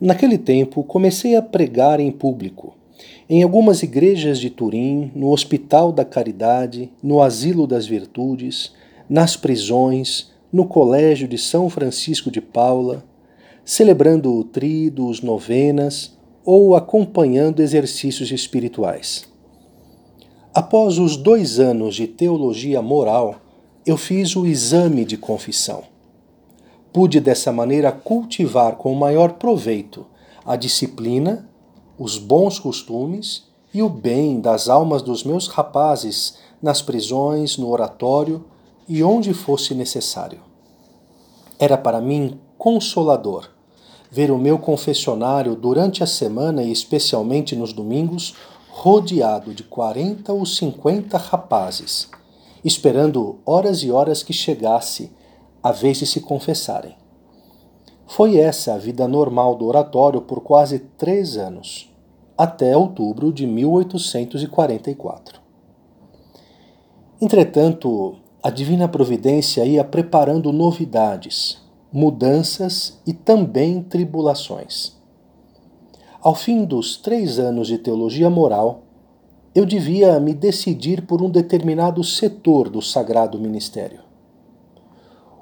Naquele 0.00 0.38
tempo, 0.38 0.84
comecei 0.84 1.34
a 1.34 1.42
pregar 1.42 1.98
em 1.98 2.12
público, 2.12 2.76
em 3.28 3.42
algumas 3.42 3.82
igrejas 3.82 4.38
de 4.38 4.48
Turim, 4.48 5.10
no 5.12 5.32
Hospital 5.32 5.90
da 5.90 6.04
Caridade, 6.04 6.88
no 7.02 7.20
Asilo 7.20 7.66
das 7.66 7.84
Virtudes, 7.84 8.72
nas 9.10 9.36
prisões, 9.36 10.30
no 10.52 10.66
Colégio 10.66 11.26
de 11.26 11.36
São 11.36 11.68
Francisco 11.68 12.30
de 12.30 12.40
Paula, 12.40 13.04
celebrando 13.64 14.44
tridos, 14.44 15.20
novenas 15.20 16.16
ou 16.44 16.76
acompanhando 16.76 17.60
exercícios 17.60 18.30
espirituais. 18.30 19.28
Após 20.54 20.98
os 20.98 21.16
dois 21.16 21.58
anos 21.58 21.96
de 21.96 22.06
teologia 22.06 22.80
moral, 22.80 23.40
eu 23.84 23.96
fiz 23.96 24.36
o 24.36 24.46
exame 24.46 25.04
de 25.04 25.16
confissão. 25.16 25.82
Pude 26.92 27.20
dessa 27.20 27.52
maneira 27.52 27.92
cultivar 27.92 28.76
com 28.76 28.94
maior 28.94 29.32
proveito 29.34 30.06
a 30.44 30.56
disciplina, 30.56 31.48
os 31.98 32.16
bons 32.16 32.58
costumes 32.58 33.44
e 33.72 33.82
o 33.82 33.88
bem 33.88 34.40
das 34.40 34.68
almas 34.68 35.02
dos 35.02 35.22
meus 35.22 35.46
rapazes 35.48 36.38
nas 36.62 36.80
prisões, 36.80 37.58
no 37.58 37.68
oratório 37.68 38.44
e 38.88 39.02
onde 39.02 39.34
fosse 39.34 39.74
necessário. 39.74 40.40
Era 41.58 41.76
para 41.76 42.00
mim 42.00 42.40
consolador 42.56 43.50
ver 44.10 44.30
o 44.30 44.38
meu 44.38 44.58
confessionário 44.58 45.54
durante 45.54 46.02
a 46.02 46.06
semana 46.06 46.62
e 46.62 46.72
especialmente 46.72 47.54
nos 47.54 47.72
domingos 47.72 48.34
rodeado 48.70 49.52
de 49.52 49.64
40 49.64 50.32
ou 50.32 50.46
50 50.46 51.18
rapazes, 51.18 52.08
esperando 52.64 53.38
horas 53.44 53.82
e 53.82 53.90
horas 53.90 54.22
que 54.22 54.32
chegasse 54.32 55.10
a 55.68 55.72
vez 55.72 55.98
de 55.98 56.06
se 56.06 56.22
confessarem. 56.22 56.96
Foi 58.06 58.38
essa 58.38 58.72
a 58.72 58.78
vida 58.78 59.06
normal 59.06 59.54
do 59.54 59.66
oratório 59.66 60.22
por 60.22 60.40
quase 60.40 60.78
três 60.78 61.36
anos, 61.36 61.94
até 62.38 62.74
outubro 62.74 63.30
de 63.30 63.46
1844. 63.46 65.42
Entretanto, 67.20 68.16
a 68.42 68.48
Divina 68.48 68.88
Providência 68.88 69.62
ia 69.66 69.84
preparando 69.84 70.54
novidades, 70.54 71.58
mudanças 71.92 72.98
e 73.06 73.12
também 73.12 73.82
tribulações. 73.82 74.96
Ao 76.22 76.34
fim 76.34 76.64
dos 76.64 76.96
três 76.96 77.38
anos 77.38 77.68
de 77.68 77.76
teologia 77.76 78.30
moral, 78.30 78.84
eu 79.54 79.66
devia 79.66 80.18
me 80.18 80.32
decidir 80.32 81.02
por 81.02 81.20
um 81.20 81.28
determinado 81.28 82.02
setor 82.02 82.70
do 82.70 82.80
sagrado 82.80 83.38
ministério. 83.38 84.07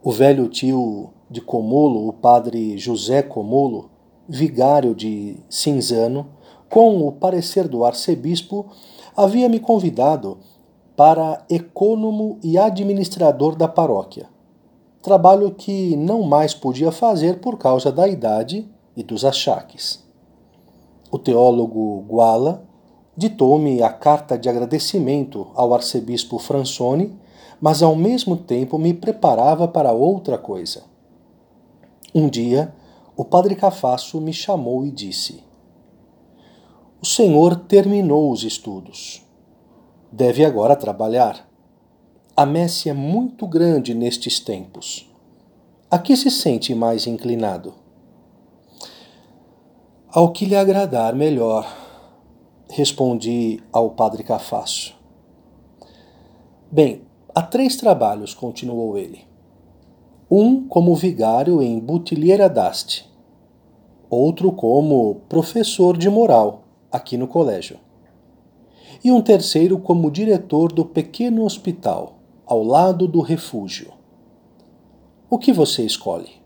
O 0.00 0.12
velho 0.12 0.48
tio 0.48 1.10
de 1.28 1.40
Comolo, 1.40 2.06
o 2.06 2.12
padre 2.12 2.78
José 2.78 3.20
Comolo, 3.20 3.90
vigário 4.28 4.94
de 4.94 5.36
Cinzano, 5.50 6.28
com 6.70 7.04
o 7.04 7.10
parecer 7.10 7.66
do 7.66 7.84
arcebispo, 7.84 8.66
havia 9.16 9.48
me 9.48 9.58
convidado 9.58 10.38
para 10.96 11.44
ecônomo 11.50 12.38
e 12.44 12.56
administrador 12.56 13.56
da 13.56 13.66
paróquia, 13.66 14.28
trabalho 15.02 15.50
que 15.50 15.96
não 15.96 16.22
mais 16.22 16.54
podia 16.54 16.92
fazer 16.92 17.40
por 17.40 17.58
causa 17.58 17.90
da 17.90 18.06
idade 18.06 18.68
e 18.96 19.02
dos 19.02 19.24
achaques. 19.24 20.06
O 21.10 21.18
teólogo 21.18 22.04
Guala 22.08 22.62
ditou-me 23.16 23.82
a 23.82 23.92
carta 23.92 24.38
de 24.38 24.48
agradecimento 24.48 25.48
ao 25.56 25.74
arcebispo 25.74 26.38
Fransoni 26.38 27.18
mas 27.60 27.82
ao 27.82 27.96
mesmo 27.96 28.36
tempo 28.36 28.78
me 28.78 28.94
preparava 28.94 29.66
para 29.66 29.92
outra 29.92 30.38
coisa. 30.38 30.84
Um 32.14 32.28
dia, 32.28 32.74
o 33.16 33.24
padre 33.24 33.54
Cafasso 33.54 34.20
me 34.20 34.32
chamou 34.32 34.86
e 34.86 34.90
disse: 34.90 35.42
O 37.00 37.06
senhor 37.06 37.56
terminou 37.56 38.30
os 38.30 38.44
estudos. 38.44 39.22
Deve 40.10 40.44
agora 40.44 40.76
trabalhar. 40.76 41.46
A 42.36 42.46
messe 42.46 42.88
é 42.88 42.92
muito 42.92 43.46
grande 43.46 43.94
nestes 43.94 44.38
tempos. 44.38 45.10
A 45.90 45.98
que 45.98 46.16
se 46.16 46.30
sente 46.30 46.74
mais 46.74 47.06
inclinado? 47.06 47.74
Ao 50.08 50.32
que 50.32 50.46
lhe 50.46 50.54
agradar 50.54 51.14
melhor, 51.14 51.66
respondi 52.70 53.62
ao 53.72 53.90
padre 53.90 54.22
Cafasso. 54.22 54.96
Bem, 56.70 57.07
Há 57.38 57.42
três 57.42 57.76
trabalhos, 57.76 58.34
continuou 58.34 58.98
ele. 58.98 59.20
Um 60.28 60.66
como 60.66 60.92
vigário 60.96 61.62
em 61.62 61.78
Butilheira 61.78 62.48
d'Asti, 62.48 63.08
outro 64.10 64.50
como 64.50 65.20
professor 65.28 65.96
de 65.96 66.10
moral 66.10 66.64
aqui 66.90 67.16
no 67.16 67.28
colégio, 67.28 67.78
e 69.04 69.12
um 69.12 69.22
terceiro 69.22 69.78
como 69.78 70.10
diretor 70.10 70.72
do 70.72 70.84
pequeno 70.84 71.44
hospital 71.44 72.18
ao 72.44 72.64
lado 72.64 73.06
do 73.06 73.20
refúgio. 73.20 73.92
O 75.30 75.38
que 75.38 75.52
você 75.52 75.86
escolhe? 75.86 76.42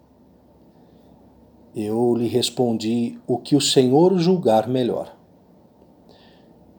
Eu 1.75 2.15
lhe 2.15 2.29
respondi 2.29 3.19
o 3.27 3.39
que 3.39 3.57
o 3.57 3.63
senhor 3.63 4.19
julgar 4.19 4.69
melhor. 4.69 5.22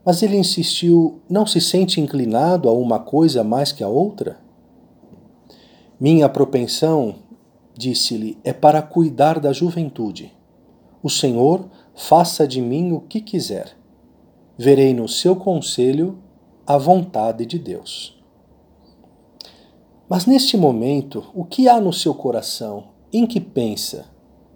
Mas 0.06 0.22
ele 0.22 0.38
insistiu: 0.38 1.22
não 1.30 1.46
se 1.46 1.62
sente 1.62 2.02
inclinado 2.02 2.68
a 2.68 2.74
uma 2.74 3.00
coisa 3.00 3.44
mais 3.44 3.72
que 3.72 3.84
a 3.84 3.88
outra? 3.88 4.40
Minha 6.00 6.28
propensão, 6.28 7.16
disse-lhe, 7.78 8.38
é 8.44 8.52
para 8.52 8.82
cuidar 8.82 9.40
da 9.40 9.54
juventude. 9.54 10.34
O 11.02 11.10
Senhor 11.10 11.70
faça 11.96 12.48
de 12.48 12.62
mim 12.62 12.92
o 12.92 13.00
que 13.00 13.22
quiser. 13.22 13.78
Verei 14.58 14.94
no 14.94 15.08
seu 15.08 15.36
conselho 15.36 16.18
a 16.66 16.78
vontade 16.78 17.46
de 17.46 17.58
Deus. 17.58 18.22
Mas 20.10 20.26
neste 20.26 20.58
momento, 20.58 21.26
o 21.34 21.44
que 21.44 21.68
há 21.68 21.80
no 21.80 21.92
seu 21.94 22.14
coração? 22.14 22.86
Em 23.12 23.26
que 23.26 23.40
pensa? 23.40 24.06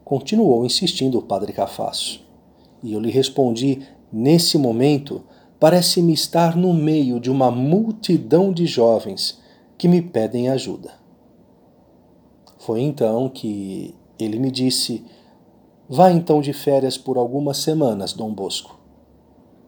Continuou 0.03 0.65
insistindo 0.65 1.17
o 1.17 1.21
padre 1.21 1.53
Cafasso. 1.53 2.21
E 2.83 2.93
eu 2.93 2.99
lhe 2.99 3.09
respondi: 3.09 3.81
nesse 4.11 4.57
momento, 4.57 5.23
parece-me 5.59 6.13
estar 6.13 6.55
no 6.55 6.73
meio 6.73 7.19
de 7.19 7.31
uma 7.31 7.51
multidão 7.51 8.51
de 8.51 8.65
jovens 8.65 9.41
que 9.77 9.87
me 9.87 10.01
pedem 10.01 10.49
ajuda. 10.49 10.91
Foi 12.59 12.81
então 12.81 13.29
que 13.29 13.95
ele 14.19 14.39
me 14.39 14.51
disse: 14.51 15.05
Vá 15.87 16.11
então 16.11 16.41
de 16.41 16.53
férias 16.53 16.97
por 16.97 17.17
algumas 17.17 17.57
semanas, 17.57 18.13
Dom 18.13 18.33
Bosco. 18.33 18.77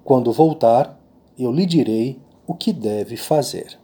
Quando 0.03 0.31
voltar, 0.31 0.99
eu 1.37 1.51
lhe 1.51 1.65
direi 1.65 2.19
o 2.45 2.53
que 2.53 2.73
deve 2.73 3.15
fazer. 3.15 3.79